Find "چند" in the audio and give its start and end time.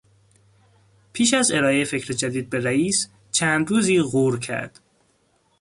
3.31-3.69